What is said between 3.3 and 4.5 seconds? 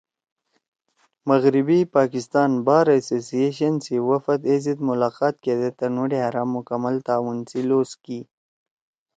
ایشن سی وفد